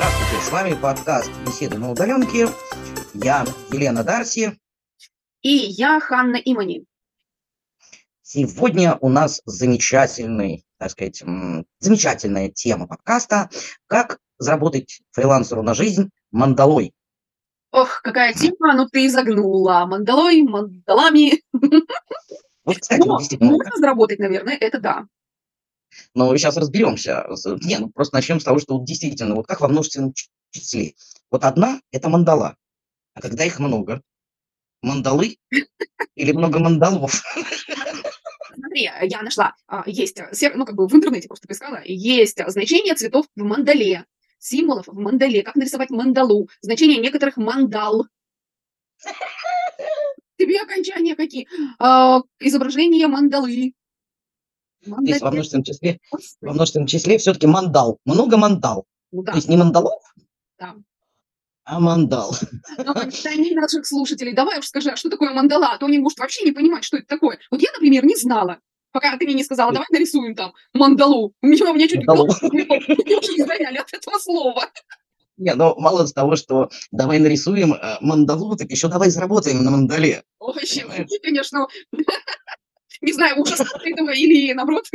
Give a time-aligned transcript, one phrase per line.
[0.00, 2.48] Здравствуйте, с вами подкаст «Беседы на удаленке».
[3.12, 4.58] Я Елена Дарси.
[5.42, 6.86] И я Ханна Имани.
[8.22, 11.22] Сегодня у нас замечательный, так сказать,
[11.80, 13.50] замечательная тема подкаста
[13.88, 16.94] «Как заработать фрилансеру на жизнь мандалой».
[17.70, 19.84] Ох, какая тема, ну ты загнула.
[19.84, 21.42] Мандалой, мандалами.
[22.64, 25.06] Вот, кстати, Но, можно заработать, наверное, это да.
[26.14, 27.26] Но сейчас разберемся.
[27.62, 30.14] Не, ну просто начнем с того, что вот действительно, вот как во множественном
[30.50, 30.94] числе.
[31.30, 32.56] Вот одна– это мандала.
[33.14, 34.02] А когда их много?
[34.82, 35.36] Мандалы
[36.14, 37.22] или много мандалов?
[38.54, 40.20] Смотри, я нашла, а, есть,
[40.54, 44.06] ну как бы в интернете просто поискала, есть значение цветов в мандале,
[44.38, 48.06] символов в мандале, как нарисовать мандалу, значение некоторых мандал.
[50.36, 51.46] Тебе окончания какие?
[51.78, 53.74] А, изображение мандалы.
[54.82, 56.00] Здесь во множественном числе,
[56.40, 57.98] во множественном числе все-таки мандал.
[58.04, 58.86] Много мандал.
[59.12, 59.32] Ну, да.
[59.32, 60.00] То есть не мандалов,
[60.58, 60.76] да.
[61.64, 62.34] а мандал.
[62.78, 62.94] Но
[63.24, 65.72] они наших слушателей, давай уж скажи, а что такое мандала?
[65.72, 67.38] А то они, может, вообще не понимать, что это такое.
[67.50, 68.60] Вот я, например, не знала.
[68.92, 71.32] Пока ты мне не сказала, давай нарисуем там мандалу.
[71.42, 74.64] У меня, у меня чуть не сгоняли от этого слова.
[75.36, 79.70] Не, ну мало с того, что давай нарисуем э, мандалу, так еще давай заработаем на
[79.70, 80.22] мандале.
[80.38, 80.54] Ой,
[81.22, 81.66] конечно.
[83.00, 84.86] Не знаю, ужас этого или наоборот.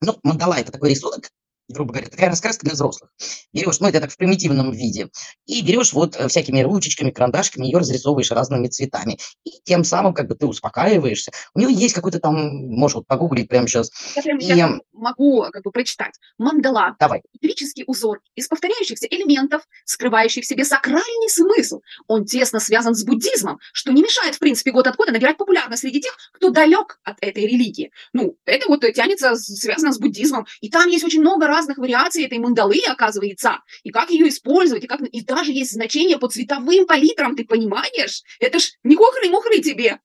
[0.00, 1.30] Ну, мандала– это такой рисунок,
[1.72, 3.10] грубо говоря, такая раскраска для взрослых.
[3.52, 5.08] Берешь, ну это так в примитивном виде,
[5.46, 9.18] и берешь вот э, всякими ручечками, карандашками, ее разрисовываешь разными цветами.
[9.44, 11.32] И тем самым как бы ты успокаиваешься.
[11.54, 13.90] У нее есть какой-то там, можешь вот погуглить прямо сейчас.
[14.16, 14.82] Я прямо сейчас и...
[14.92, 16.14] могу как бы прочитать.
[16.38, 16.96] Мандала.
[16.98, 17.22] Давай.
[17.40, 21.80] Электрический узор из повторяющихся элементов, скрывающий в себе сакральный смысл.
[22.06, 25.82] Он тесно связан с буддизмом, что не мешает, в принципе, год от года набирать популярность
[25.82, 27.90] среди тех, кто далек от этой религии.
[28.12, 30.46] Ну, это вот тянется, связано с буддизмом.
[30.60, 34.84] И там есть очень много разных разных вариаций этой мандалы, оказывается, и как ее использовать,
[34.84, 38.22] и, как, и даже есть значение по цветовым палитрам, ты понимаешь?
[38.38, 40.00] Это ж не хохры-мухры тебе.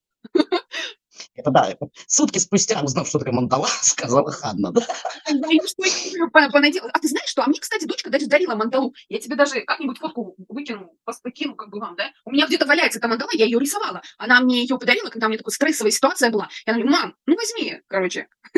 [1.36, 4.82] Это да, это сутки спустя, узнав, что такое мандала, сказала Ханна, да?
[5.28, 7.44] А ты знаешь что?
[7.44, 8.94] А мне, кстати, дочка даже дарила мандалу.
[9.10, 10.92] Я тебе даже как-нибудь фотку выкину,
[11.24, 12.12] покину, как бы вам, да?
[12.24, 14.02] У меня где-то валяется эта мандала, я ее рисовала.
[14.18, 16.50] Она мне ее подарила, когда у меня такая стрессовая ситуация была.
[16.66, 18.28] Я говорю, мам, ну возьми, короче.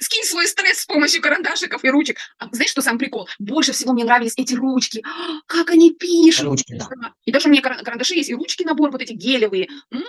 [0.00, 2.18] Скинь свой стресс с помощью карандашиков и ручек.
[2.38, 3.28] А знаешь, что сам прикол?
[3.38, 5.02] Больше всего мне нравились эти ручки.
[5.46, 6.44] Как они пишут.
[6.44, 6.88] Ручки, да.
[7.24, 9.68] И даже у меня карандаши есть, и ручки набор вот эти гелевые.
[9.90, 10.04] М-м,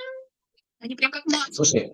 [0.80, 1.54] они прям как маленькие.
[1.54, 1.94] Слушай,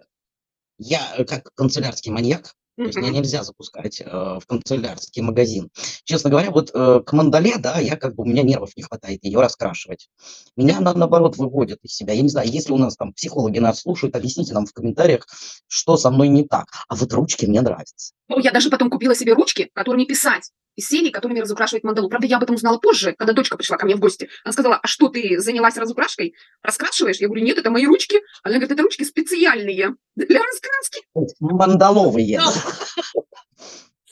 [0.78, 5.70] я э, как канцелярский маньяк, то есть мне нельзя запускать э, в канцелярский магазин.
[6.04, 9.24] Честно говоря, вот э, к мандале, да, я как бы, у меня нервов не хватает
[9.24, 10.10] ее раскрашивать.
[10.58, 12.14] Меня она, наоборот, выводит из себя.
[12.14, 15.26] Я не знаю, если у нас там психологи нас слушают, объясните нам в комментариях,
[15.68, 16.66] что со мной не так.
[16.90, 18.14] А вот ручки мне нравятся.
[18.28, 22.10] Ну, я даже потом купила себе ручки, которыми писать из серии, которыми разукрашивать мандалу.
[22.10, 24.30] Правда, я об этом узнала позже, когда дочка пришла ко мне в гости.
[24.44, 26.36] Она сказала, а что, ты занялась разукрашкой?
[26.62, 27.18] Раскрашиваешь?
[27.18, 28.22] Я говорю, нет, это мои ручки.
[28.44, 31.02] Она говорит, это ручки специальные для раскраски.
[31.40, 32.38] Мандаловые.
[32.38, 32.54] Да.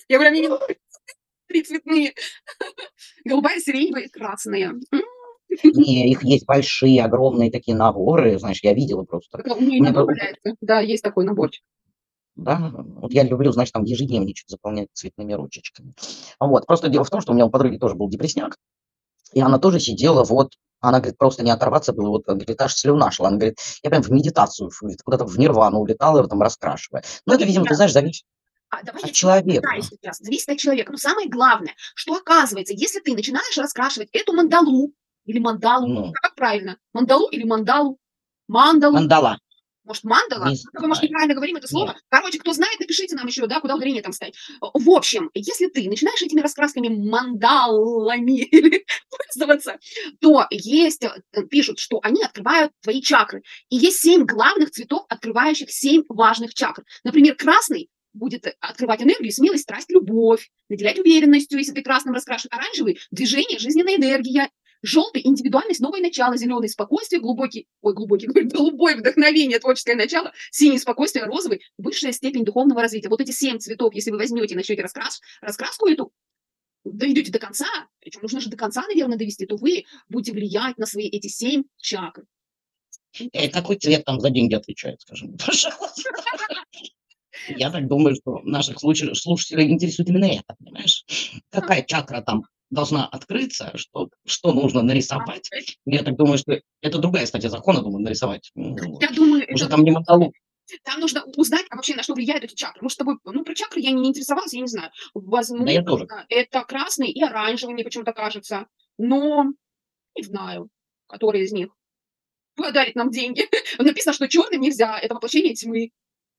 [0.08, 0.50] Я говорю, они
[1.48, 2.14] три цветные.
[3.26, 4.74] Голубая, сиреневая и красная.
[5.64, 9.44] Не, их есть большие, огромные такие наборы, знаешь, я видела просто.
[9.46, 9.94] У меня
[10.62, 11.64] Да, есть такой наборчик.
[12.36, 15.94] Да, вот я люблю, значит, там ежедневничек заполнять цветными ручечками.
[16.40, 18.58] Вот, просто дело в том, что у меня у подруги тоже был депресняк,
[19.34, 23.10] и она тоже сидела вот, она говорит, просто не оторваться было, вот, говорит, аж слюна
[23.12, 23.30] шла.
[23.30, 24.70] Она говорит, я прям в медитацию,
[25.04, 27.04] куда-то в нирвану улетала, там раскрашивая.
[27.26, 28.26] Ну, это, видимо, ты знаешь, зависит
[28.74, 29.70] а, давай от человека.
[29.82, 30.18] Сейчас.
[30.18, 30.92] Зависит от человека.
[30.92, 34.92] Но самое главное, что оказывается, если ты начинаешь раскрашивать эту мандалу,
[35.26, 36.12] или мандалу, ну.
[36.12, 38.00] как правильно, мандалу или мандалу,
[38.48, 38.96] мандалу.
[38.96, 39.38] Мандала.
[39.84, 40.50] Может, мандала?
[40.50, 41.88] Не Мы, может, неправильно говорим это слово.
[41.88, 41.98] Нет.
[42.10, 44.36] Короче, кто знает, напишите нам еще, да, куда ударение там ставить.
[44.62, 48.50] В общем, если ты начинаешь этими раскрасками мандалами
[49.10, 49.78] пользоваться,
[50.22, 53.44] то есть, э, пишут, что они открывают твои чакры.
[53.70, 56.84] И есть семь главных цветов, открывающих семь важных чакр.
[57.04, 63.00] Например, красный будет открывать энергию, смелость, страсть, любовь, наделять уверенностью, если ты красным раскрашен, оранжевый–
[63.12, 64.50] движение, жизненная энергия,
[64.84, 71.26] Желтый– индивидуальность, новое начало, зеленый– спокойствие, глубокий, ой, глубокий, голубой– вдохновение, творческое начало, синий– спокойствие,
[71.26, 73.08] розовый– высшая степень духовного развития.
[73.08, 76.12] Вот эти семь цветов, если вы возьмете и начнете раскрас, раскраску эту,
[76.84, 77.66] доведете до конца,
[78.00, 81.64] причем нужно же до конца, наверное, довести, то вы будете влиять на свои эти семь
[81.78, 82.26] чакр.
[83.32, 86.12] Э, какой цвет там за деньги отвечает, скажем, пожалуйста?
[87.48, 91.06] Я так думаю, что наших слушателей интересует именно это, понимаешь?
[91.50, 95.50] Какая чакра там должна открыться, что, что нужно нарисовать.
[95.86, 98.52] Я так думаю, что это другая статья закона, думаю, нарисовать.
[98.56, 99.76] Я думаю, уже это...
[99.76, 100.34] там не мотолог.
[100.84, 102.82] Там нужно узнать, а вообще на что влияют эти чакры.
[102.82, 104.92] Может, с тобой, ну, про чакры я не интересовалась, я не знаю.
[105.14, 106.06] Да я тоже.
[106.06, 108.68] Возможно, это красный и оранжевый, мне почему-то кажется.
[108.98, 109.46] Но
[110.16, 110.70] не знаю,
[111.08, 111.70] который из них
[112.56, 113.48] подарит нам деньги.
[113.78, 115.92] Написано, что черным нельзя, это воплощение тьмы.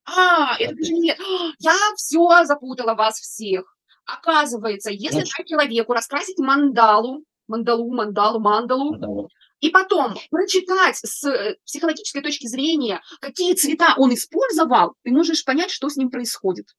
[0.07, 1.19] А, это даже нет.
[1.59, 3.74] Я все запутала вас всех.
[4.07, 9.31] Оказывается, если Ну, дать человеку раскрасить мандалу, мандалу, мандалу, мандалу, да, вот.
[9.61, 15.71] и потом прочитать с э, психологической точки зрения, какие цвета он использовал, ты можешь понять,
[15.71, 16.75] что с ним происходит.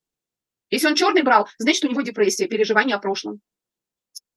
[0.69, 3.41] Если он черный брал, значит, у него депрессия, переживания о прошлом.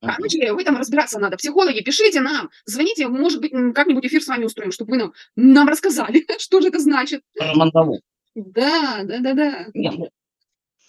[0.01, 1.37] Короче, в этом разбираться надо.
[1.37, 5.69] Психологи, пишите нам, звоните, может быть, как-нибудь эфир с вами устроим, чтобы вы нам, нам
[5.69, 7.23] рассказали, что же это значит.
[7.55, 8.01] Мандалу.
[8.35, 9.67] Да, да, да, да.
[9.75, 10.09] Ну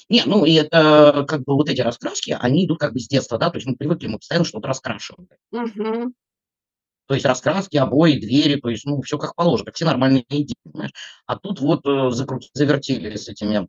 [0.09, 3.37] не, ну и это как бы вот эти раскраски, они идут как бы с детства,
[3.37, 5.29] да, то есть мы привыкли, мы постоянно что-то раскрашиваем.
[5.51, 6.13] Мгм.
[7.07, 10.55] То есть раскраски, обои, двери, то есть, ну, все как положено, как все нормальные идеи,
[10.63, 10.93] понимаешь?
[11.25, 13.67] А тут вот э, закрутили, завертели с этими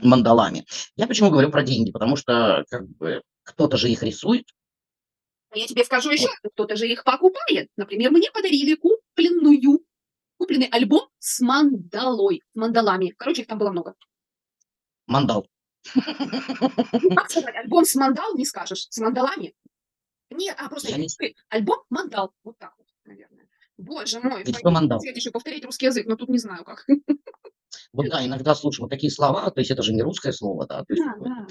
[0.00, 0.64] мандалами.
[0.94, 1.90] Я почему говорю про деньги?
[1.90, 4.44] Потому что как бы кто-то же их рисует.
[5.54, 6.52] Я тебе скажу еще, Вот.
[6.52, 7.68] кто-то же их покупает.
[7.76, 9.80] Например, мне подарили купленную,
[10.38, 13.14] купленный альбом с мандалой, с мандалами.
[13.16, 13.94] Короче, их там было много.
[15.06, 15.48] Мандал.
[15.94, 19.54] Как сказать, альбом с мандал не скажешь, с мандалами?
[20.30, 21.08] Нет, а просто Я не
[21.48, 22.32] альбом мандал.
[22.44, 23.48] Вот так вот, наверное.
[23.78, 24.98] Боже мой, что мандал?
[24.98, 26.86] хотела еще повторить русский язык, но тут не знаю как.
[27.92, 30.84] Вот да, иногда слушаю вот такие слова, то есть это же не русское слово, да,
[30.84, 31.46] то есть Да, да.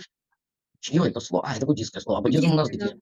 [0.79, 1.47] Чье это слово?
[1.47, 2.19] А, это буддийское слово.
[2.19, 2.85] А буддизм у нас где?
[2.85, 2.97] Это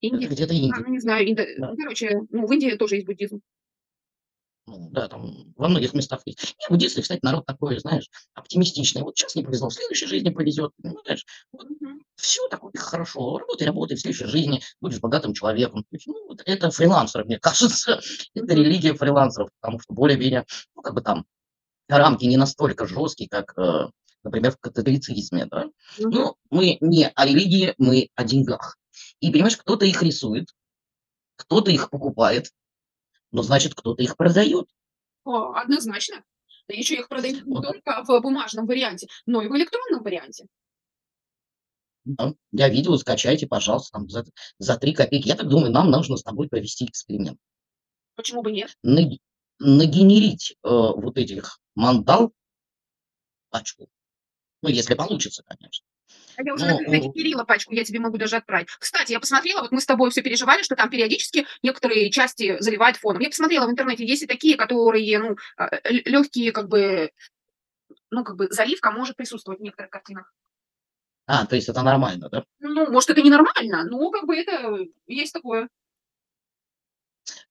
[0.00, 0.26] Индия.
[0.28, 0.74] где-то А, Индия.
[0.84, 1.74] ну не знаю, Индо- Да.
[1.76, 3.40] короче, ну в Индии тоже есть буддизм.
[4.66, 6.54] Ну, да, там во многих местах есть.
[6.60, 9.02] Не, буддисты, кстати, народ такой, знаешь, оптимистичный.
[9.02, 10.70] Вот сейчас не повезло, в следующей жизни повезет.
[10.80, 11.24] Понимаешь?
[11.52, 12.02] Вот Мгм.
[12.14, 13.38] все такое хорошо.
[13.38, 15.84] Работай, работай, в следующей жизни будешь богатым человеком.
[15.90, 18.00] Есть, ну, вот это фрилансеры, мне кажется.
[18.34, 21.24] Это религия фрилансеров, потому что более-менее, ну, как бы там
[21.88, 23.88] рамки не настолько жесткие, как, э,
[24.22, 25.66] например, в католицизме, да.
[25.98, 28.76] Но мы не о религии, мы о деньгах.
[29.20, 30.48] И, понимаешь, кто-то их рисует,
[31.36, 32.50] кто-то их покупает,
[33.32, 34.68] но значит, кто-то их продает.
[35.24, 36.22] О, однозначно.
[36.68, 37.64] Да еще их продают не Вот.
[37.64, 40.46] только в бумажном варианте, но и в электронном варианте.
[42.04, 42.34] Да.
[42.52, 44.24] Я видео, скачайте, пожалуйста, там за,
[44.58, 45.28] за 3 копейки.
[45.28, 47.38] Я так думаю, нам нужно с тобой провести эксперимент.
[48.16, 48.76] Почему бы нет?
[48.84, 49.18] Наги-
[49.58, 52.32] нагенерить э, вот этих мандал
[53.50, 53.88] пачку.
[54.62, 55.86] Ну, если получится, конечно.
[56.42, 58.68] А я уже Ну, Кирилла пачку, я тебе могу даже отправить.
[58.78, 62.96] Кстати, я посмотрела, вот мы с тобой все переживали, что там периодически некоторые части заливают
[62.96, 63.22] фоном.
[63.22, 65.36] Я посмотрела в интернете, есть и такие, которые, ну,
[65.84, 67.10] легкие, как бы,
[68.10, 70.32] ну, как бы заливка может присутствовать в некоторых картинах.
[71.26, 72.44] А, то есть это нормально, да?
[72.58, 75.68] Ну, может, это ненормально, но как бы это есть такое.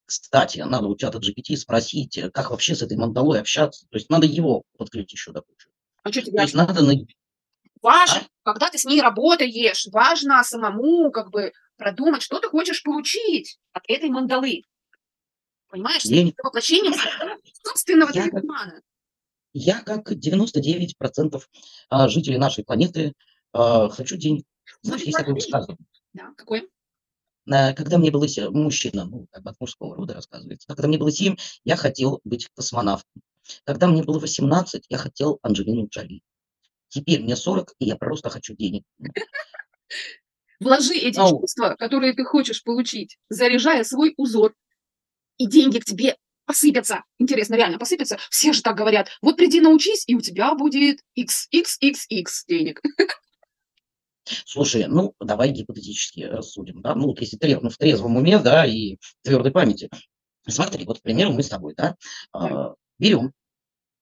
[0.05, 3.87] Кстати, надо у чата GPT спросить, э, как вообще с этой мандалой общаться.
[3.89, 5.69] То есть надо его подключить еще до кучи.
[6.03, 6.83] А что То тебе есть надо...
[7.81, 8.51] важно, А?
[8.51, 13.83] когда ты с ней работаешь, важно самому как бы продумать, что ты хочешь получить от
[13.87, 14.63] этой мандалы.
[15.69, 16.03] Понимаешь?
[16.03, 16.33] Денег.
[16.37, 16.91] Это воплощение
[17.63, 18.81] собственного Я как- талисмана.
[19.53, 21.41] Я, как 99%
[21.89, 23.13] а, жителей нашей планеты,
[23.53, 24.45] а, хочу денег.
[24.81, 25.85] Знаешь, есть такое высказывание.
[26.13, 26.67] Да, какое?
[27.47, 30.87] Э, Когда мне было се- мужчина, ну, как бы от мужского рода рассказывается, да, когда
[30.87, 31.35] мне было 7,
[31.65, 33.21] я хотел быть космонавтом.
[33.65, 36.21] Когда мне было 18, я хотел Анджелину Джоли.
[36.91, 38.83] Теперь мне 40, и я просто хочу денег.
[40.59, 41.39] Вложи эти Ау.
[41.39, 44.53] чувства, которые ты хочешь получить, заряжая свой узор,
[45.37, 47.03] и деньги к тебе посыпятся.
[47.17, 48.17] Интересно, реально посыпятся?
[48.29, 49.07] Все же так говорят.
[49.21, 52.81] Вот приди научись, и у тебя будет x, x, x, x денег.
[54.45, 58.65] Слушай, ну, давай гипотетически рассудим, да, ну, вот если трез- ну, в трезвом уме, да,
[58.65, 59.89] и твердой памяти.
[60.45, 61.95] Смотри, вот, к примеру, мы с тобой, да,
[62.33, 63.31] а, берем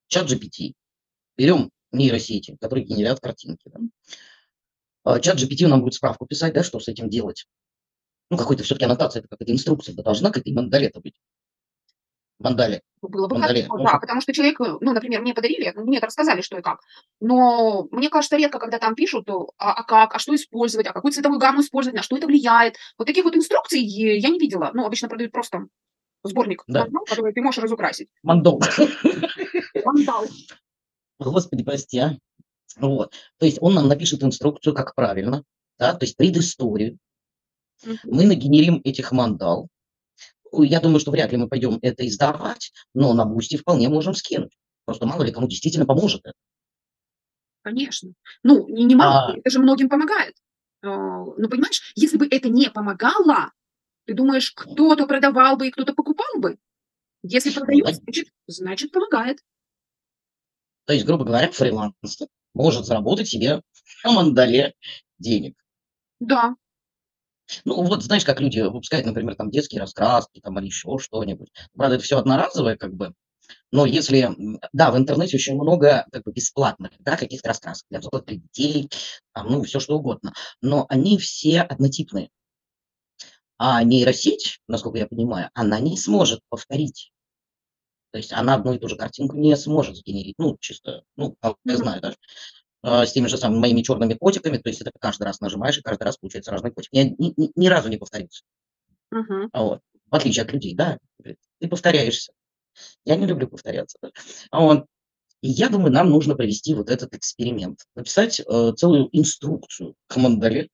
[0.08, 0.74] чат GPT,
[1.38, 3.70] берем нейросети, которые генерят картинки,
[5.06, 5.20] да.
[5.20, 7.46] Чат GPT нам будет справку писать, да, что с этим делать.
[8.30, 11.16] Ну, какой-то все-таки аннотация, это какая-то инструкция, да, должна к этой мандале-то быть.
[12.40, 12.82] Мандале.
[13.02, 13.64] Было бы Мандале.
[13.64, 16.80] хорошо, да, потому что человек, ну, например, мне подарили, мне рассказали, что и как.
[17.20, 21.12] Но мне кажется, редко, когда там пишут, а, а как, а что использовать, а какую
[21.12, 22.76] цветовую гамму использовать, на что это влияет.
[22.98, 24.72] Вот таких вот инструкций э, я не видела.
[24.74, 25.66] Ну, обычно продают просто
[26.24, 26.82] сборник, Да.
[26.82, 28.08] мандал, который ты можешь разукрасить.
[28.24, 28.62] Мандал.
[29.84, 30.26] Мандал.
[31.20, 32.18] Господи, прости, а.
[32.78, 33.14] Вот.
[33.38, 35.44] То есть он нам напишет инструкцию, как правильно,
[35.78, 36.98] да, то есть предысторию.
[37.86, 37.98] Мгм.
[38.06, 39.68] Мы нагенерим этих мандал.
[40.52, 44.14] Ну, Я думаю, что вряд ли мы пойдем это издавать, но на бусте вполне можем
[44.14, 44.58] скинуть.
[44.86, 46.34] Просто мало ли кому действительно поможет это.
[47.62, 48.14] Конечно.
[48.44, 49.38] Ну, не, не мало, А.
[49.38, 50.36] это же многим помогает.
[50.82, 53.52] А, Ну, понимаешь, если бы это не помогало,
[54.06, 56.58] ты думаешь, кто-то продавал бы и кто-то покупал бы?
[57.22, 57.94] Если продает, да.
[57.94, 59.40] значит, значит помогает.
[60.90, 63.62] То есть, грубо говоря, фрилансер может заработать себе
[64.04, 64.74] на мандале
[65.20, 65.56] денег.
[66.20, 66.56] Да.
[67.64, 71.52] Ну, вот знаешь, как люди выпускают, например, там детские раскраски там или еще что-нибудь.
[71.76, 73.14] Правда, это все одноразовое как бы.
[73.72, 74.32] Но если,
[74.74, 78.90] да, в интернете очень много как бы бесплатных, да, каких-то раскрасок для взрослых, для детей,
[79.34, 80.34] там, ну, все что угодно.
[80.64, 82.32] Но они все однотипные.
[83.60, 87.12] А нейросеть, насколько я понимаю, она не сможет повторить.
[88.12, 90.36] То есть она одну и ту же картинку не сможет сгенерить.
[90.38, 91.36] Ну, чисто, ну,
[91.66, 92.18] я знаю даже.
[92.82, 95.82] А, с теми же самыми моими черными котиками, то есть это каждый раз нажимаешь, и
[95.82, 96.90] каждый раз получается разный котик.
[96.94, 98.44] Я ни, ни, ни разу не повторился.
[99.12, 99.50] Мгм.
[99.52, 99.82] А вот.
[100.10, 102.34] В отличие от людей, да, ты повторяешься.
[103.06, 103.98] Я не люблю повторяться.
[104.02, 104.12] Да.
[104.52, 104.86] А вот.
[105.42, 107.86] И я думаю, нам нужно провести вот этот эксперимент.
[107.96, 110.70] Написать э, целую инструкцию к мандале,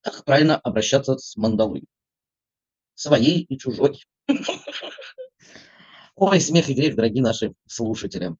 [0.00, 1.84] как правильно обращаться с мандалой.
[2.94, 4.04] Своей и чужой.
[6.16, 8.34] Ой, смех и грех, дорогие наши слушатели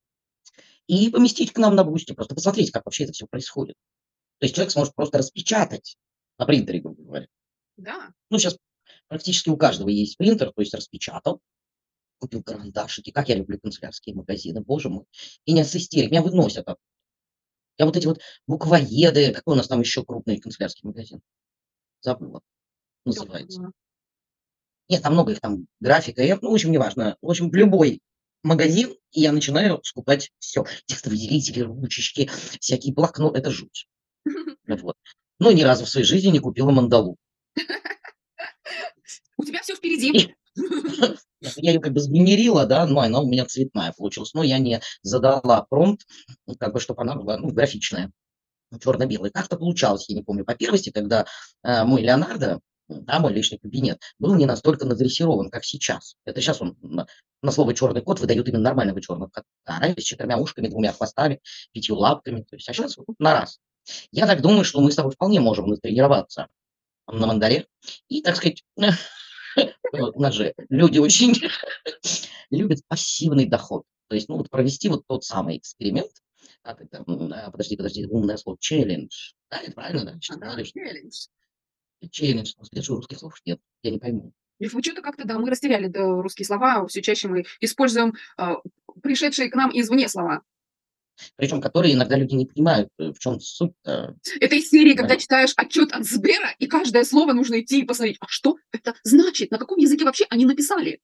[0.86, 3.76] и поместить к нам на бусте, просто посмотреть, как вообще это все происходит.
[4.38, 5.96] То есть человек сможет просто распечатать
[6.38, 7.26] на принтере, грубо говоря.
[7.76, 8.12] Да.
[8.30, 8.56] Ну, сейчас
[9.08, 11.40] практически у каждого есть принтер, то есть распечатал,
[12.18, 15.04] купил карандашики, как я люблю канцелярские магазины, боже мой,
[15.44, 16.66] и не ассистирует, меня выносят.
[17.78, 21.20] Я вот эти вот буквоеды, какой у нас там еще крупный канцелярский магазин?
[22.00, 22.40] Забыла,
[23.04, 23.72] называется.
[24.88, 27.16] Нет, там много их, там графика, и, ну, в общем, неважно.
[27.20, 28.00] В общем, в любой
[28.42, 30.64] магазин, и я начинаю скупать все.
[30.86, 33.38] Текстовыделители, ручечки, всякие блокноты.
[33.38, 33.88] Это жуть.
[34.68, 34.96] Вот.
[35.38, 37.16] Но ни разу в своей жизни не купила мандалу.
[39.36, 40.34] У тебя все впереди.
[41.56, 44.32] Я ее как бы сгенерила, да, но она у меня цветная получилась.
[44.34, 46.06] Но я не задала промпт,
[46.46, 48.10] ну, как бы, чтобы она была ну, графичная,
[48.80, 49.30] черно-белая.
[49.30, 51.26] Как-то получалось, я не помню, по первости, когда
[51.62, 56.16] э, мой Леонардо, да, мой личный кабинет, был не настолько надрессирован, как сейчас.
[56.24, 57.06] Это сейчас он на,
[57.42, 59.46] на слово черный кот выдают именно нормального черного кота.
[59.64, 61.40] А раньше с четырьмя ушками, двумя хвостами,
[61.72, 62.42] пятью лапками.
[62.42, 63.58] То есть, а сейчас вот на раз.
[64.10, 66.48] Я так думаю, что мы с тобой вполне можем натренироваться
[67.06, 67.66] на мандаре.
[68.08, 68.64] И, так сказать,
[69.92, 71.34] у нас же люди очень
[72.50, 73.84] любят пассивный доход.
[74.08, 76.10] То есть, ну, вот провести вот тот самый эксперимент,
[76.62, 79.32] как это, подожди, подожди, умное слово, челлендж.
[79.50, 80.18] Да, это правильно, да?
[80.20, 81.26] Челлендж.
[82.10, 84.32] Челлендж, что русских слов нет, я не пойму.
[84.58, 88.56] И почему-то как-то, да, мы растеряли да, русские слова, все чаще мы используем а,
[89.02, 90.42] пришедшие к нам извне слова.
[91.36, 93.72] Причем, которые иногда люди не понимают, э, в чем суть.
[93.84, 95.20] Это из серии, когда Да.
[95.20, 99.50] читаешь отчет от Сбера, и каждое слово нужно идти и посмотреть, а что это значит,
[99.50, 101.00] на каком языке вообще они написали.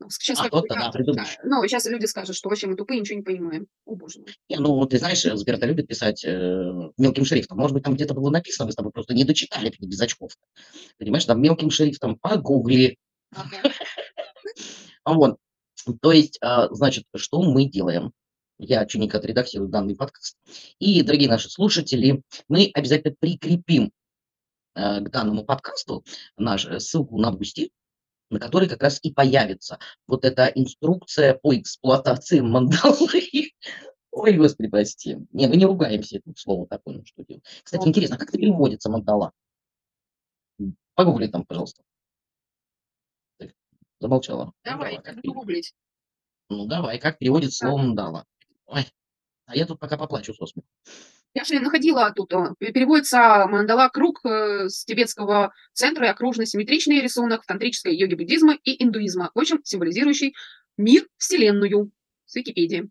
[0.00, 1.36] Ну, Сейчас А бы, кто-то, да, придумаешь.
[1.36, 3.66] да, ну, сейчас люди скажут, что вообще мы тупые, ничего не понимаем.
[3.84, 4.34] О, боже мой.
[4.48, 7.58] Не, ну, ты знаешь, э, Сбер-то любит писать э, мелким шрифтом.
[7.58, 10.32] Может быть, там где-то было написано, мы с тобой просто не дочитали без очков.
[10.98, 12.96] Понимаешь, там мелким шрифтом погугли.
[13.34, 13.56] Ага.
[15.04, 15.38] А Вот.
[16.02, 18.12] То есть, а, значит, что мы делаем?
[18.58, 20.36] Я чиник отредактирую данный подкаст.
[20.78, 23.90] И, дорогие наши слушатели, мы обязательно прикрепим
[24.74, 26.04] э, к данному подкасту
[26.36, 27.70] наш, э, ссылку на Boosty,
[28.30, 33.08] на которой как раз и появится вот эта инструкция по эксплуатации мандалы.
[34.12, 35.18] Ой, господи, прости.
[35.32, 37.44] Не, мы не ругаемся, это слово такое, ну что делать.
[37.62, 39.32] Кстати, интересно, а как это переводится мандала?
[40.94, 41.82] Погугли там, пожалуйста.
[43.38, 43.50] Так,
[44.00, 44.46] замолчала.
[44.46, 45.74] Ну, Давай, как гуглить.
[46.48, 48.26] Ну, давай, как переводит слово мандала?
[48.66, 48.84] Ой,
[49.46, 50.68] а я тут пока поплачу со смеху.
[51.32, 57.00] Я же находила тут, пе- переводится мандала круг э, с тибетского центра и окружно симметричный
[57.00, 60.34] рисунок в тантрической йоге буддизма и индуизма, в общем, символизирующий
[60.76, 61.90] мир, вселенную.
[62.26, 62.88] С Википедии.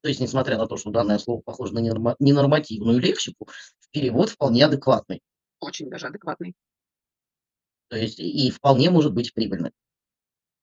[0.00, 3.48] То есть, несмотря на то, что данное слово похоже на ненорма- ненормативную лексику,
[3.92, 5.20] перевод вполне адекватный.
[5.60, 6.54] Очень даже адекватный.
[7.86, 9.70] То есть, и вполне может быть прибыльный.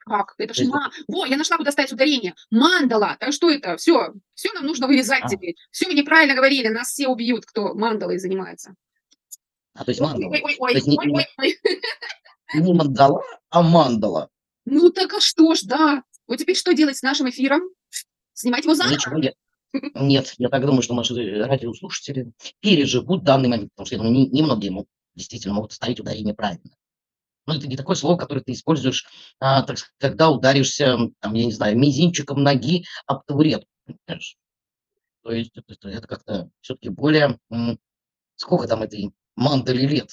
[0.06, 0.34] Как?
[0.38, 0.92] Это То ж есть, ма...
[1.08, 2.34] Во, я нашла, куда ставить ударение.
[2.50, 3.18] Мандала.
[3.20, 3.78] Так что это?
[3.78, 4.14] Все.
[4.34, 5.56] Все нам нужно вырезать а, теперь.
[5.72, 6.68] Все мы неправильно говорили.
[6.70, 8.76] Нас все убьют, кто мандалой занимается.
[9.76, 10.32] а, то есть мандала.
[10.32, 11.60] ой, ой, ой, есть не, ой, не, ой, ой.
[12.56, 14.30] не мандала, а мандала.
[14.66, 16.04] Ну так а что ж, да.
[16.28, 17.62] Вот теперь что делать с нашим эфиром?
[18.34, 18.94] Снимать его заново?
[18.96, 19.36] Ничего нет.
[19.94, 21.14] Нет, я так думаю, что наши
[21.44, 26.34] радиослушатели переживут данный момент, потому что я думаю, не- немногие могут, действительно могут ставить ударение
[26.34, 26.72] правильно.
[27.50, 29.08] Но это не такое слово, которое ты используешь,
[29.40, 34.38] а, так сказать, когда ударишься, там, я не знаю, мизинчиком ноги об понимаешь?
[35.24, 37.40] То есть это, это- как-то все-таки более...
[38.36, 40.12] Сколько там этой мандали лет?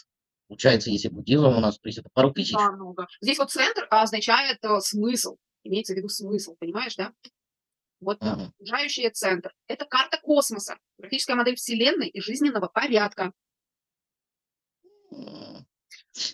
[0.48, 2.54] Получается, если буддизм у нас, то есть это пару тысяч.
[2.54, 3.06] Да, много.
[3.20, 5.36] Здесь вот центр означает э, смысл.
[5.62, 7.12] Имеется в виду смысл, понимаешь, да?
[8.00, 8.54] Вот Мгм.
[8.58, 9.52] окружающий центр.
[9.68, 13.32] Это карта космоса, графическая модель Вселенной и жизненного порядка.
[15.12, 15.65] М,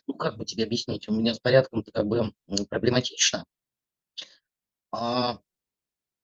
[0.06, 1.08] Ну, как бы тебе объяснить?
[1.08, 2.32] У меня с порядком-то как бы
[2.68, 3.44] проблематично.
[4.92, 5.38] А,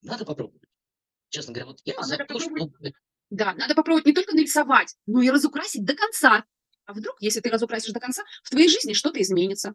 [0.02, 0.62] надо попробовать.
[1.30, 2.72] Честно говоря, вот я Да, за надо то, чтобы
[3.30, 6.44] Да, надо попробовать не только нарисовать, но и разукрасить до конца.
[6.86, 9.74] А вдруг, если ты разукрасишь до конца, в твоей жизни что-то изменится?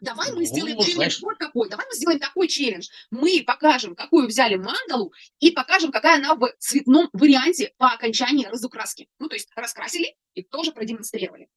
[0.00, 1.68] Давай мы сделаем ну, челлендж знаешь, вот такой.
[1.68, 2.88] Давай мы сделаем такой челлендж.
[3.10, 9.08] Мы покажем, какую взяли мандалу, и покажем, какая она в цветном варианте по окончании разукраски.
[9.18, 11.48] Ну, то есть раскрасили и тоже продемонстрировали.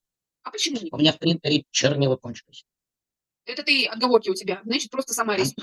[0.44, 0.94] А почему нет?
[0.94, 2.65] у меня в принтере чернила кончились.
[3.46, 4.62] Это ты отговорки у тебя.
[4.65, 5.53] Значит, просто сама собой.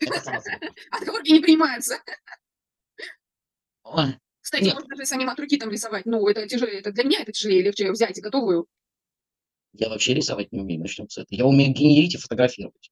[0.90, 2.02] Отговорки не принимаются.
[4.40, 6.06] Кстати, можно даже самим от руки там рисовать.
[6.06, 6.80] Ну, это тяжелее.
[6.80, 8.66] Это для меня это тяжелее, легче взять готовую.
[9.72, 11.36] Я вообще рисовать не умею, начнем с этого.
[11.36, 12.90] Я умею генерить и фотографировать.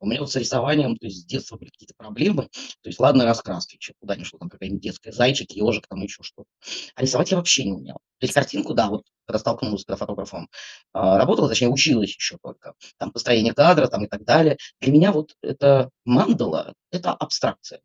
[0.00, 2.44] У меня вот с рисованием, то есть с детства были какие-то проблемы.
[2.82, 6.22] То есть, ладно, раскраски, что куда ни шло, там какая-нибудь детская зайчик, ежик, там еще
[6.22, 6.48] что-то.
[6.94, 7.96] А рисовать я вообще не умел.
[8.18, 10.48] То есть картинку, да, вот когда столкнулась с фотографом,
[10.92, 12.74] а, работала, точнее, училась еще только.
[12.96, 14.56] Там построение кадра там и так далее.
[14.80, 17.80] Для меня вот это мандала, это абстракция.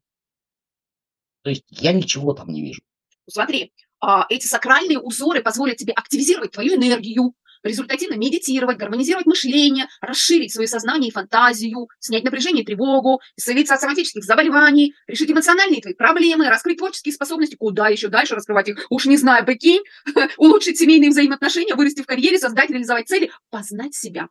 [1.42, 2.82] То есть я ничего там не вижу.
[3.28, 10.54] Смотри, а, эти сакральные узоры позволят тебе активизировать твою энергию, результативно медитировать, гармонизировать мышление, расширить
[10.54, 15.94] свое сознание и фантазию, снять напряжение и тревогу, исцелиться от соматических заболеваний, решить эмоциональные твои
[15.94, 19.84] проблемы, раскрыть творческие способности, куда еще дальше раскрывать их, уж не знаю, прикинь,
[20.38, 24.28] улучшить семейные взаимоотношения, вырасти в карьере, создать, реализовать цели, познать себя.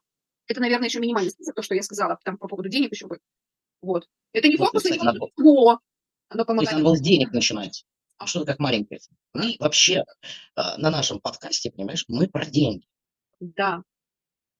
[0.46, 3.18] Это, наверное, еще минимальный список, то, что я сказала там по поводу денег еще бы.
[3.80, 4.06] Вот.
[4.32, 5.78] Это не Вот, фокус, кстати, не.
[6.28, 6.72] Оно помогает.
[6.72, 7.84] надо было с денег начинать.
[8.18, 9.00] А что-то как маленькое.
[9.34, 10.04] Мы вообще
[10.54, 12.86] а, на нашем подкасте, понимаешь, мы про деньги.
[13.42, 13.82] Да.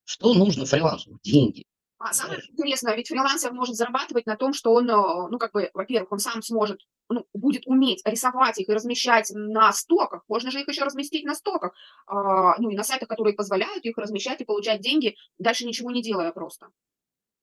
[0.04, 1.18] Что нужно фрилансеру?
[1.22, 1.64] Деньги.
[1.98, 5.70] А самое интересное, ведь фрилансер может зарабатывать на том, что он, э, ну, как бы,
[5.72, 10.24] во-первых, он сам сможет, ну, будет уметь рисовать их и размещать на стоках.
[10.26, 11.72] Можно же их еще разместить на стоках,
[12.08, 16.02] а, ну, и на сайтах, которые позволяют их размещать и получать деньги, дальше ничего не
[16.02, 16.70] делая просто.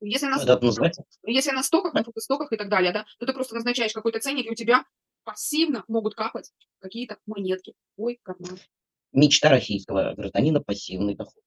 [0.01, 0.91] Если на, Это стоках,
[1.25, 4.47] если на стоках, на стоках и так далее, да, то ты просто назначаешь какой-то ценник,
[4.47, 4.83] и у тебя
[5.23, 7.75] пассивно могут капать какие-то монетки.
[7.95, 8.59] Ой, карман.
[9.11, 11.43] Мечта российского гражданина пассивный доход.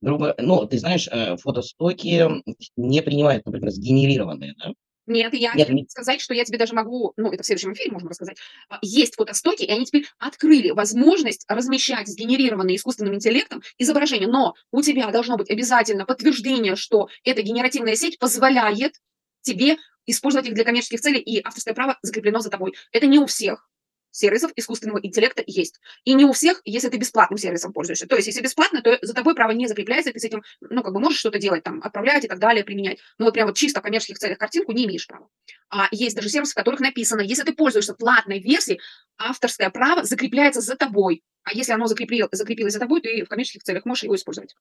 [0.00, 2.28] Другое, ну, ты знаешь, э, фотостоки
[2.76, 4.72] не принимают, например, сгенерированные, да?
[5.08, 7.92] Нет, я Нет, не- сказать, что я тебе даже могу, ну, это в следующем эфире
[7.92, 8.38] можем рассказать.
[8.68, 14.82] А, Есть фотостоки, и они теперь открыли возможность размещать сгенерированные искусственным интеллектом изображения, но у
[14.82, 18.94] тебя должно быть обязательно подтверждение, что эта генеративная сеть позволяет
[19.42, 22.74] тебе использовать их для коммерческих целей, и авторское право закреплено за тобой.
[22.90, 23.68] Это не у всех
[24.16, 25.80] сервисов искусственного интеллекта есть.
[26.04, 28.06] И не у всех, если ты бесплатным сервисом пользуешься.
[28.06, 30.94] То есть, если бесплатно, то за тобой право не закрепляется, ты с этим, ну, как
[30.94, 32.98] бы можешь что-то делать, там, отправлять и так далее, применять.
[33.18, 35.28] Но вот прям вот чисто в коммерческих целях картинку не имеешь права.
[35.68, 38.80] А есть даже сервисы, в которых написано, если ты пользуешься платной версией,
[39.18, 41.22] авторское право закрепляется за тобой.
[41.44, 44.54] А если оно закрепил, закрепилось за тобой, ты в коммерческих целях можешь его использовать.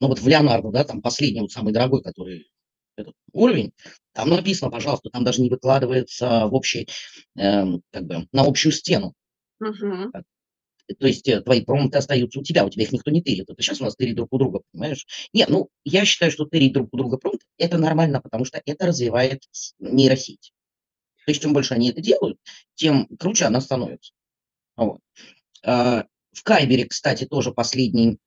[0.00, 2.50] Ну, вот в Леонардо, да, там последний, вот самый дорогой, который
[2.98, 3.72] этот уровень,
[4.12, 6.88] там написано, пожалуйста, там даже не выкладывается в общий,
[7.36, 9.14] эм, как бы, на общую стену.
[9.60, 10.12] Мгм.
[10.98, 13.50] То есть э, твои промпты остаются у тебя, у тебя их никто не тырит.
[13.50, 15.06] Это сейчас у нас тырит друг у друга, понимаешь?
[15.34, 18.86] Нет, ну, я считаю, что тырить друг у друга промпт, это нормально, потому что это
[18.86, 19.42] развивает
[19.78, 20.52] нейросеть.
[21.26, 22.38] То есть чем больше они это делают,
[22.74, 24.12] тем круче она становится.
[24.76, 25.00] Вот.
[25.62, 28.18] А, В Кайбере, кстати, тоже последний.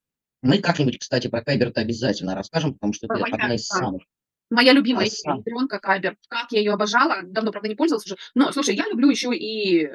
[0.43, 4.03] Мы как-нибудь, кстати, про Кайбер-то обязательно расскажем, потому что это Давай, одна из самых.
[4.51, 5.09] Моя любимая
[5.45, 6.17] пленка Кайбер.
[6.27, 7.21] Как я ее обожала.
[7.23, 8.17] Давно, правда, не пользовалась уже.
[8.35, 9.89] Но, слушай, я люблю еще и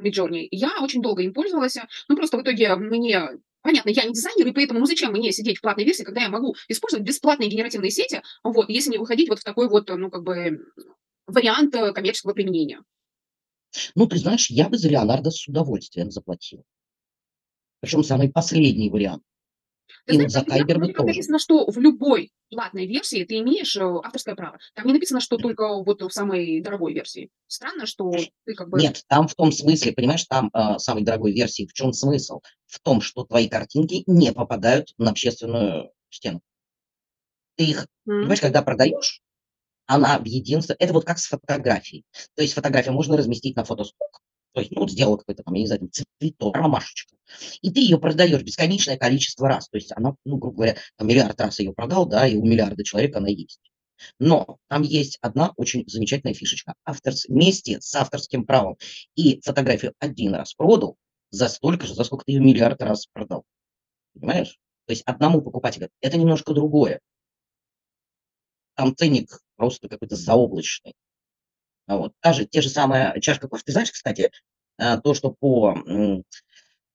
[0.00, 0.48] Midjourney.
[0.50, 1.76] Я очень долго им пользовалась.
[2.08, 3.38] Ну, просто в итоге мне...
[3.60, 6.30] Понятно, я не дизайнер, и поэтому, ну, зачем мне сидеть в платной версии, когда я
[6.30, 10.24] могу использовать бесплатные генеративные сети, вот, если не выходить вот в такой вот, ну, как
[10.24, 10.66] бы,
[11.28, 12.82] вариант э, коммерческого применения.
[13.94, 16.64] Ну, ты знаешь, я бы за Леонардо с удовольствием заплатил.
[17.80, 19.22] Причем самый последний вариант.
[20.06, 21.14] Ты знаешь, за у меня Кайбер бы вроде как тоже.
[21.14, 24.58] написано, что в любой платной версии ты имеешь э, авторское право.
[24.74, 27.30] Там не написано, что только вот в самой дорогой версии.
[27.46, 28.12] Странно, что
[28.44, 28.80] ты как бы...
[28.80, 32.40] Нет, там в том смысле, понимаешь, там а, самой дорогой версии, в чем смысл?
[32.66, 36.40] В том, что твои картинки не попадают на общественную стену.
[37.56, 39.20] Ты их, М, понимаешь, когда продаешь,
[39.86, 42.04] она в единство, это вот как с фотографией.
[42.34, 44.20] То есть фотографию можно разместить на фотосток,
[44.52, 47.16] то есть, ну, сделал какой-то там, я не знаю, цветок, ромашечку,
[47.60, 49.68] и ты ее продаешь бесконечное количество раз.
[49.68, 52.84] То есть она, ну, грубо говоря, там, миллиард раз ее продал, да, и у миллиарда
[52.84, 53.60] человек она есть.
[54.18, 56.74] Но там есть одна очень замечательная фишечка.
[56.84, 58.76] Автор вместе с авторским правом
[59.14, 60.96] и фотографию один раз продал
[61.30, 63.44] за столько же, за сколько ты ее миллиард раз продал.
[64.14, 64.58] Понимаешь?
[64.86, 67.00] То есть одному покупателю это немножко другое.
[68.74, 70.94] Там ценник просто какой-то заоблачный.
[71.88, 72.12] А вот.
[72.20, 73.62] Та же, те же самые чашка кофе.
[73.66, 74.30] Ты знаешь, кстати,
[74.78, 75.76] а, то, что по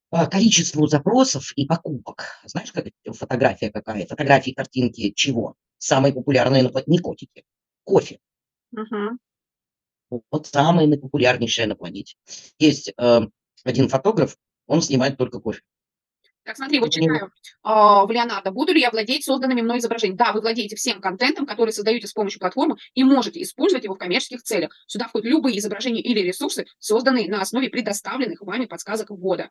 [0.09, 2.39] по количеству запросов и покупок.
[2.45, 4.07] Знаешь, как фотография какая?
[4.07, 5.55] Фотографии, картинки чего?
[5.79, 7.43] Самые популярные, ну, не котики.
[7.85, 8.19] Кофе.
[8.71, 9.19] Мгм.
[10.31, 12.15] Вот самое наипопулярнейшее на планете.
[12.59, 13.21] Есть, э,
[13.63, 15.61] 1 фотограф, он снимает только кофе.
[16.47, 17.29] Так, смотри, вот читаю,
[17.61, 21.45] а, в Леонардо: "Буду ли я владеть созданными мной изображениями?" Да, вы владеете всем контентом,
[21.45, 24.71] который создаете с помощью платформы и можете использовать его в коммерческих целях.
[24.87, 29.49] Сюда входят любые изображения или ресурсы, созданные на основе предоставленных вами подсказок ввода.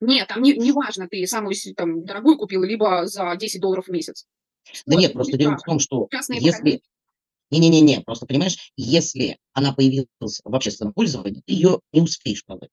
[0.00, 4.26] Нет, там не неважно, ты самую там дорогую купил, либо за 10 долларов в месяц.
[4.86, 6.80] Да Вот, нет, просто дело в том, что если
[7.52, 12.00] не не не не, просто понимаешь, если она появилась в общественном пользовании, ты её не
[12.00, 12.70] успеешь продать.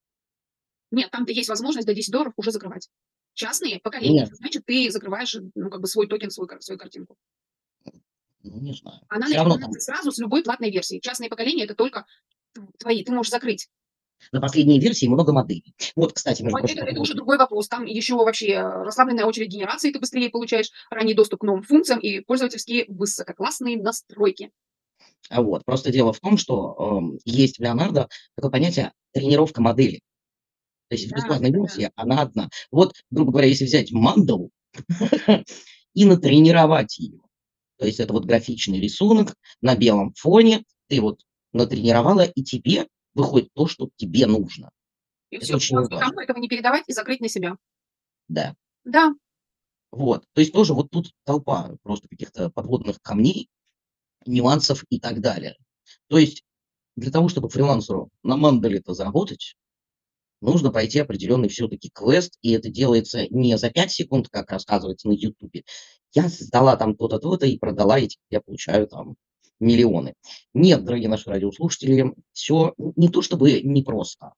[0.89, 2.89] Нет, там-то есть возможность за 10 долларов уже закрывать.
[3.37, 4.35] Частные поколения, Нет.
[4.35, 7.15] значит, ты закрываешь, ну, как бы свой токен, свой свою картинку.
[8.43, 8.99] Ну, не знаю.
[9.09, 10.99] Она равно начинается сразу с любой платной версии.
[10.99, 12.07] Частные поколения- это только
[12.55, 13.69] тв твои, ты можешь закрыть.
[14.31, 15.75] На последней версии много моделей.
[15.95, 17.67] Вот, кстати, между прочим, это это уже другой вопрос.
[17.67, 21.99] Там еще вообще, э, расслабленная очередь генерации, ты быстрее получаешь ранний доступ к новым функциям
[21.99, 24.51] и пользовательские высококлассные настройки.
[25.29, 30.01] А вот, просто дело в том, что, ам, есть в "Леонардо" такое понятие тренировка модели.
[30.89, 31.61] То есть Да, бесплатной да-да.
[31.63, 32.49] версии она одна.
[32.71, 34.51] Вот, грубо говоря, если взять мандалу
[35.93, 37.19] и натренировать её,
[37.79, 41.21] то есть это вот графичный рисунок на белом фоне, ты вот
[41.53, 44.71] натренировала, и тебе выходит то, что тебе нужно.
[45.31, 45.95] И Это всё, очень важно.
[45.95, 47.57] никому этого не передавать и закрыть на себя.
[48.29, 48.55] Да.
[48.85, 49.13] Да.
[49.91, 50.23] Вот.
[50.33, 53.47] То есть тоже вот тут толпа просто каких-то подводных камней,
[54.25, 55.55] нюансов и так далее.
[56.09, 56.43] То есть
[56.97, 59.55] для того, чтобы фрилансеру на мандале-то заработать,
[60.41, 65.13] нужно пройти определенный всё-таки квест, и это делается не за 5 секунд, как рассказывается на
[65.13, 65.63] "Ютубе".
[66.13, 69.15] Я создала там то-то, то-то и продала, и теперь я получаю там
[69.59, 70.13] миллионы.
[70.53, 74.33] Нет, дорогие наши радиослушатели, всё н не то чтобы непросто.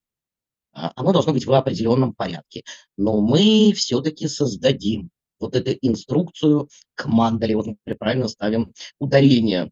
[0.73, 2.63] А, оно должно быть в определенном порядке.
[2.97, 5.09] Но мы всё-таки создадим
[5.39, 7.55] вот эту инструкцию к мандале.
[7.57, 9.71] Вот мы правильно ставим ударение.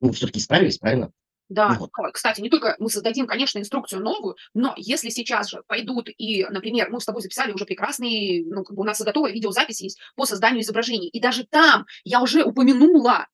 [0.00, 1.12] Мы всё-таки справились, правильно?
[1.50, 1.90] Да, Вот.
[1.98, 6.46] ой, кстати, не только мы создадим, конечно, инструкцию новую, но если сейчас же пойдут и,
[6.48, 9.98] например, мы с тобой записали уже прекрасный, ну, как бы у нас готовая видеозапись есть
[10.14, 13.26] по созданию изображений, и даже там я уже упомянула,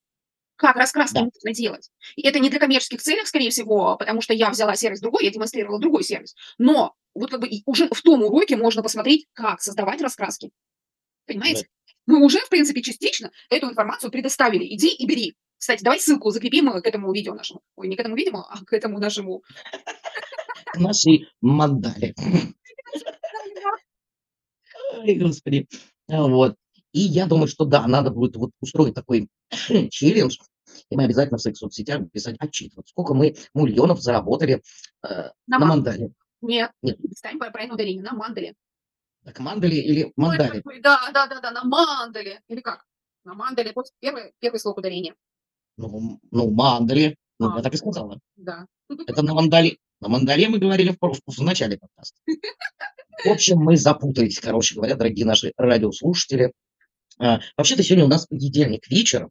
[0.55, 1.21] как раскраски Да.
[1.25, 1.89] нужно делать.
[2.15, 5.31] И это не для коммерческих целях, скорее всего, потому что я взяла сервис другой, я
[5.31, 6.35] демонстрировала другой сервис.
[6.57, 10.47] Но вот как бы уже в том уроке можно посмотреть, как создавать раскраски.
[10.47, 11.33] Да.
[11.33, 11.67] Понимаете?
[12.07, 14.65] Мы уже, в принципе, частично эту информацию предоставили.
[14.73, 15.35] Иди и бери.
[15.57, 17.61] Кстати, давай ссылку закрепим, к этому видео нашему.
[17.75, 19.43] Ой, не к этому видимо, а к этому нашему
[20.65, 22.13] К нашей мандале.
[24.97, 25.67] Ой, господи.
[26.07, 26.55] Вот.
[26.93, 30.37] И я думаю, что да, надо будет вот устроить такой челлендж,
[30.89, 34.61] и мы обязательно в своих соцсетях писать, отчитываться, сколько мы миллионов заработали,
[35.03, 36.11] э, На на ман мандале.
[36.41, 36.97] Нет, Нет.
[37.15, 38.55] ставим правильное ударение на мандале.
[39.25, 40.61] Так мандале или мандале?
[40.61, 42.41] как бы да, да-да-да, на мандале.
[42.47, 42.85] Или как?
[43.25, 43.73] На мандале.
[43.75, 45.15] Вот первый первый слог ударения.
[45.77, 47.15] Ну, ну, мандале.
[47.39, 47.57] Ну, А.
[47.57, 48.19] я так и сказала.
[48.35, 48.65] Да.
[48.89, 49.77] Это на мандале.
[49.99, 52.19] На мандале мы говорили в прош в начале подкаста.
[53.25, 56.51] В общем, мы запутались, короче говоря, дорогие наши радиослушатели.
[57.19, 59.29] А, вообще-то сегодня у нас понедельник вечер,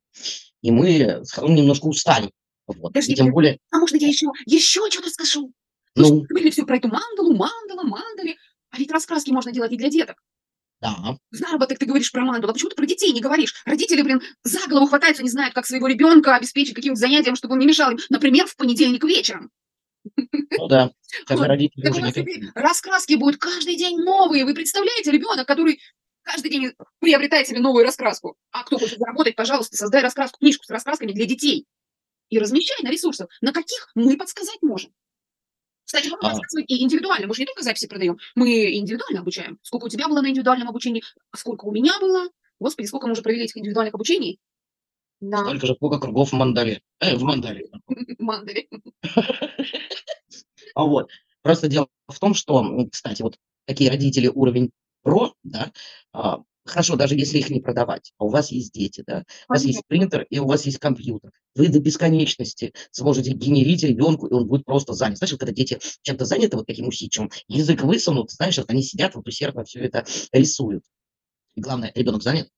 [0.61, 2.33] и мы с немножко устали.
[2.67, 2.93] Вот.
[2.93, 5.53] Подожди, И тем более А можно я еще еще чё-то скажу?
[5.95, 6.23] Же Ну?
[6.23, 8.37] говорили всё про эту мандалу, мандала, мандали.
[8.71, 10.17] А ведь раскраски можно делать и для деток.
[10.81, 11.17] Да.
[11.31, 13.55] Заработок ты говоришь про мандалу, а почему ты про детей не говоришь?
[13.65, 17.61] Родители, блин, за голову хватаются, не знают, как своего ребенка обеспечить каким-то занятием, чтобы он
[17.61, 19.51] не мешал им, например, в понедельник вечером.
[20.59, 20.91] Ну да.
[21.29, 21.47] Же Вот.
[21.47, 22.53] родители Так у уже нас теперь такие.
[22.55, 24.45] раскраски будут каждый день новые.
[24.45, 25.81] Вы представляете, ребенок, который
[26.23, 28.37] каждый день приобретает себе новую раскраску.
[28.53, 31.67] А кто хочет заработать, пожалуйста, создай раскраску, книжку с раскрасками для детей
[32.29, 34.93] и размещай на ресурсах, на каких мы подсказать можем.
[35.87, 36.29] Кстати, А.
[36.29, 37.29] рассказывать и индивидуально.
[37.29, 39.59] Мы же не только записи продаем, мы индивидуально обучаем.
[39.63, 42.29] Сколько у тебя было на индивидуальном обучении, а сколько у меня было.
[42.59, 44.41] Господи, сколько мы уже провели этих индивидуальных обучений.
[45.21, 45.45] Да.
[45.45, 46.83] Столько же, сколько кругов в мандале.
[46.99, 47.69] Э, в мандале.
[48.19, 48.69] Мандали.
[50.75, 51.09] А вот.
[51.41, 54.73] Просто дело в том, что, кстати, вот такие родители уровень
[55.03, 55.73] про, да,
[56.13, 59.65] а, хорошо, даже если их не продавать, а у вас есть дети, да, у вас
[59.65, 61.33] есть принтер и у вас есть компьютер.
[61.55, 65.19] Вы до бесконечности сможете генерить ребенку, и он будет просто занят.
[65.19, 69.15] Знаешь, вот когда дети чем-то заняты, вот таким усидчивым, язык высунут, знаешь, вот они сидят,
[69.15, 70.85] вот усердно всё это рисуют.
[71.55, 72.51] И главное, ребенок занят,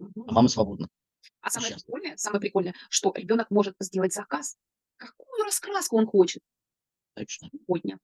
[0.00, 0.88] а мама свободна.
[1.40, 4.56] А самое прикольное, самое прикольное, что ребенок может сделать заказ,
[4.96, 6.42] какую раскраску он хочет
[7.14, 7.50] Точно.
[7.52, 7.98] сегодня.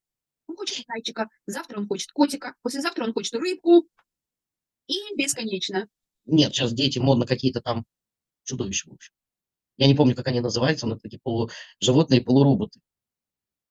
[0.46, 3.88] Он хочет зайчика, завтра он хочет котика, послезавтра он хочет рыбку.
[4.88, 5.88] И бесконечно.
[6.26, 7.84] Нет, щас дети модно какие-то там
[8.44, 9.12] чудовища, в общем.
[9.78, 12.80] Я не помню, как они называются, но такие полуживотные, полуроботы.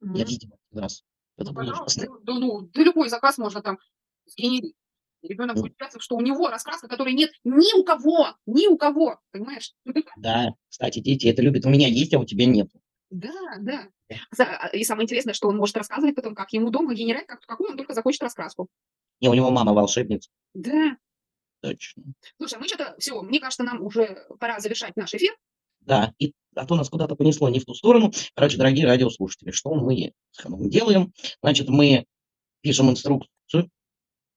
[0.01, 0.25] Я Мгм.
[0.25, 1.03] видел один раз.
[1.37, 2.01] Это Ну, было пожалуйста.
[2.01, 2.19] ужасно.
[2.23, 3.77] Да ну, да любой заказ можно там
[4.25, 4.75] сгенерить.
[5.21, 8.77] Ребенок Ну будет счастлив, что у него раскраска, которой нет ни у кого, ни у
[8.77, 9.19] кого.
[9.31, 9.73] Понимаешь?
[10.17, 11.65] Да, кстати, дети это любят.
[11.65, 12.81] У меня есть, а у тебя нету.
[13.11, 13.87] Да, да.
[14.31, 17.71] За и самое интересное, что он может рассказывать потом, как ему дома генерать, как какую
[17.71, 18.67] он только захочет раскраску.
[19.19, 20.29] Не, у него мама волшебница.
[20.55, 20.97] Да.
[21.61, 22.03] Точно.
[22.37, 25.35] Слушай, мы что-то всё, мне кажется, нам уже пора завершать наш эфир.
[25.81, 28.11] Да, и а то нас куда-то понесло не в ту сторону.
[28.35, 31.13] Короче, дорогие радиослушатели, что мы с Ханом делаем?
[31.41, 32.05] Значит, мы
[32.61, 33.69] пишем инструкцию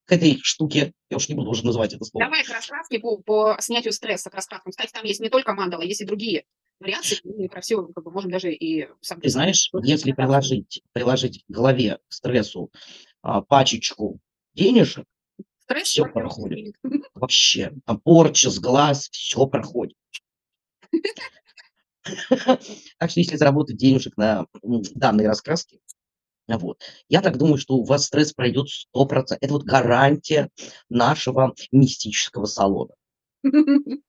[0.04, 0.92] к этой штуке.
[1.10, 2.26] Я уж не буду уже называть это слово.
[2.26, 4.70] Давай к раскраске по по снятию стресса, к раскраскам.
[4.70, 6.44] Кстати, там есть не только мандала, есть и другие
[6.78, 7.18] вариации.
[7.24, 11.50] Мы про всё как бы можем даже и сам Ты знаешь, если приложить приложить к
[11.50, 12.70] голове, к стрессу,
[13.22, 14.20] а, пачечку
[14.54, 15.06] денежек,
[15.82, 16.74] Всё во-первых, проходит.
[17.14, 19.96] Вообще, там порча с глаз, всё проходит.
[22.98, 25.78] Так что если заработать денежек на, м, данной раскраске,
[26.48, 29.06] вот, я так думаю, что у вас стресс пройдет 100
[29.40, 30.50] Это вот гарантия
[30.90, 32.94] нашего мистического салона.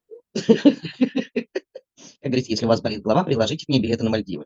[2.21, 4.45] Как говорится, если у вас болит голова, предложите мне билеты на Мальдивы.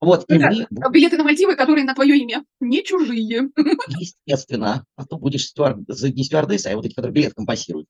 [0.00, 3.50] Вот, и мы билеты на Мальдивы, которые на твоё имя, не чужие.
[3.98, 7.86] Естественно, а то будешь стюар з не стюардессой, а вот эти, которые билет компостируют.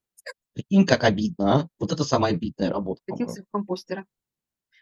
[0.55, 1.69] Прикинь, как обидно, а?
[1.79, 4.05] Вот это самая обидная работа, в компостера.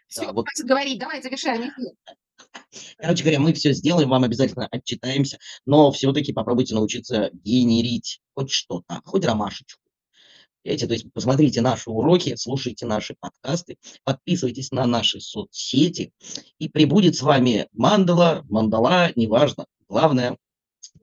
[0.07, 0.45] Всё, Да, вот.
[0.47, 1.71] хватит говорить, давай завершаем.
[2.97, 9.01] Короче говоря, мы всё сделаем, вам обязательно отчитаемся, но всё-таки попробуйте научиться генерить хоть что-то,
[9.05, 9.82] хоть ромашечку.
[10.63, 16.13] Понимаете, то есть посмотрите наши уроки, слушайте наши подкасты, подписывайтесь на наши соцсети,
[16.57, 19.65] и пребудет с вами мандала, мандала, неважно.
[19.89, 20.37] Главное,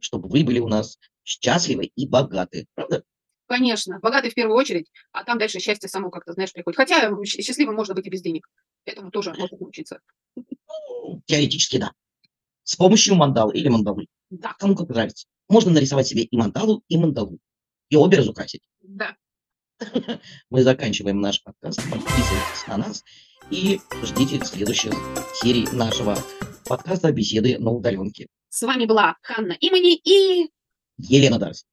[0.01, 2.66] чтобы вы были у нас счастливы и богаты.
[2.75, 3.05] Правда?
[3.46, 6.77] Конечно, богатый в первую очередь, а там дальше счастье само как-то, знаешь, приходит.
[6.79, 8.49] Хотя, сч счастливым можно быть и без денег.
[8.87, 10.01] Этому тоже можно научиться.
[10.37, 11.92] Ну, теоретически да.
[12.62, 14.07] С помощью мандалы или мандалы.
[14.31, 14.55] Да.
[14.59, 15.27] Кому как нравится.
[15.49, 17.38] Можно нарисовать себе и мандалу, и мандалу,
[17.90, 18.62] и обе разукрасить.
[18.81, 19.16] Да.
[20.50, 21.80] Мы заканчиваем наш подкаст.
[21.90, 23.04] Подписывайтесь на нас
[23.50, 24.92] и ждите следующих
[25.34, 26.16] серий нашего
[26.66, 28.26] подкаста "Беседы на удалёнке".
[28.48, 30.50] С вами была Ханна Имани и
[30.98, 31.64] Елена Дарс.